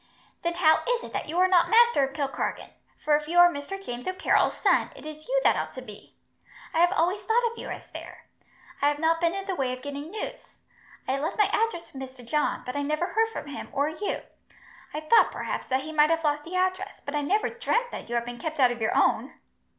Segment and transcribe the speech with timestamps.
[0.41, 2.71] "Then how is it that you are not master of Kilkargan,
[3.05, 3.79] for if you are Mr.
[3.79, 6.15] James O'Carroll's son, it is you that ought to be?
[6.73, 8.25] I have always thought of you as there.
[8.81, 10.55] I have not been in the way of getting news.
[11.07, 12.25] I left my address with Mr.
[12.25, 14.23] John, but I never heard from him, or you.
[14.91, 18.09] I thought, perhaps, that he might have lost the address, but I never dreamt that
[18.09, 19.35] you had been kept out of your own."